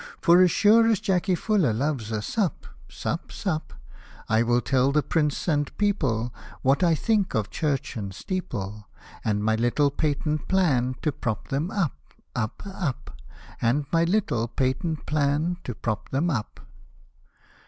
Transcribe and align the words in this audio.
For 0.19 0.41
as 0.41 0.49
sure 0.49 0.87
as 0.87 0.99
J— 0.99 1.13
cky 1.21 1.33
F— 1.33 1.47
11— 1.49 1.63
r 1.67 1.73
loves 1.73 2.11
a 2.11 2.23
sup, 2.23 2.65
sup, 2.89 3.31
sup, 3.31 3.75
I 4.27 4.41
will 4.41 4.59
tell 4.59 4.91
the 4.91 5.03
Prince 5.03 5.47
and 5.47 5.77
People 5.77 6.33
What 6.63 6.81
I 6.81 6.95
think 6.95 7.35
of 7.35 7.51
Church 7.51 7.95
and 7.95 8.11
Steeple, 8.11 8.87
And 9.23 9.43
my 9.43 9.53
little 9.53 9.91
patent 9.91 10.47
plan 10.47 10.95
to 11.03 11.11
prop 11.11 11.49
them 11.49 11.69
up, 11.69 12.15
up, 12.35 12.63
up, 12.65 13.21
And 13.61 13.85
my 13.93 14.03
little 14.03 14.47
patent 14.47 15.05
plan 15.05 15.57
to 15.65 15.75
prop 15.75 16.09
them 16.09 16.31
up.' 16.31 16.61